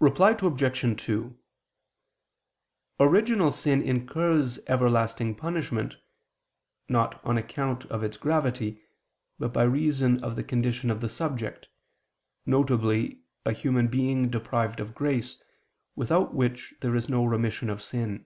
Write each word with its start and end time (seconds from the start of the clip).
Reply 0.00 0.30
Obj. 0.40 1.02
2: 1.04 1.38
Original 2.98 3.52
sin 3.52 3.80
incurs 3.80 4.58
everlasting 4.66 5.36
punishment, 5.36 5.94
not 6.88 7.24
on 7.24 7.38
account 7.38 7.84
of 7.84 8.02
its 8.02 8.16
gravity, 8.16 8.82
but 9.38 9.52
by 9.52 9.62
reason 9.62 10.24
of 10.24 10.34
the 10.34 10.42
condition 10.42 10.90
of 10.90 11.00
the 11.00 11.08
subject, 11.08 11.68
viz. 12.44 13.14
a 13.46 13.52
human 13.52 13.86
being 13.86 14.30
deprived 14.30 14.80
of 14.80 14.96
grace, 14.96 15.40
without 15.94 16.34
which 16.34 16.74
there 16.80 16.96
is 16.96 17.08
no 17.08 17.24
remission 17.24 17.70
of 17.70 17.80
sin. 17.80 18.24